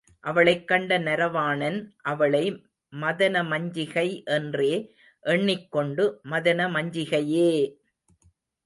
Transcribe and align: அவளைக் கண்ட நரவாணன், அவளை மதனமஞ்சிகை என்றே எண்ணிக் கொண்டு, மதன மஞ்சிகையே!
அவளைக் 0.23 0.67
கண்ட 0.67 0.97
நரவாணன், 0.99 1.77
அவளை 2.01 2.41
மதனமஞ்சிகை 2.93 4.07
என்றே 4.31 4.73
எண்ணிக் 5.25 5.71
கொண்டு, 5.71 6.05
மதன 6.29 6.69
மஞ்சிகையே! 6.73 7.51